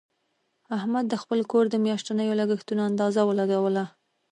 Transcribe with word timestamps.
احمد 0.77 1.05
د 1.09 1.13
خپل 1.21 1.39
کور 1.51 1.65
د 1.69 1.75
میاشتنیو 1.85 2.37
لګښتونو 2.41 2.81
اندازه 2.89 3.21
ولګوله. 3.25 3.85